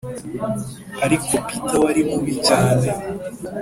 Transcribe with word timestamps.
ariko 1.05 1.29
peter, 1.47 1.75
wari 1.85 2.01
mubi 2.09 2.33
cyane, 2.47 2.87